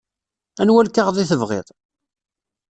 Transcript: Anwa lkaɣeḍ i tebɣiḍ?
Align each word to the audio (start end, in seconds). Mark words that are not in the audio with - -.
Anwa 0.61 0.81
lkaɣeḍ 0.87 1.17
i 1.17 1.25
tebɣiḍ? 1.29 1.67